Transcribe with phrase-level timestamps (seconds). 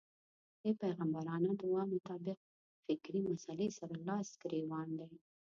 [0.61, 2.37] دې پيغمبرانه دعا مطابق
[2.85, 5.11] فکري مسئلې سره لاس و ګرېوان دی.